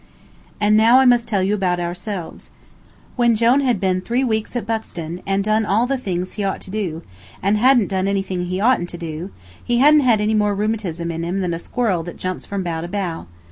[0.59, 2.49] And now I must tell you about ourselves.
[3.17, 6.59] When Jone had been three weeks at Buxton, and done all the things he ought
[6.61, 7.03] to do,
[7.43, 9.29] and hadn't done anything he oughtn't to do,
[9.63, 12.87] he hadn't any more rheumatism in him than a squirrel that jumps from bough to
[12.87, 13.27] bough.